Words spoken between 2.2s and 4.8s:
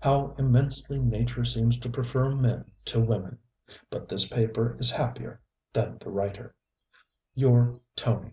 men to women! But this paper